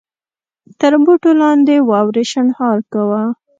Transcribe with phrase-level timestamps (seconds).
[0.79, 3.23] تر بوټو لاندې واورې شڼهار کاوه.